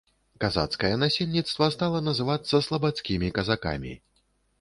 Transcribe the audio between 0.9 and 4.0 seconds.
насельніцтва стала называцца слабадскімі казакамі.